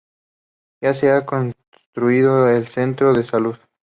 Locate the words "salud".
3.23-3.55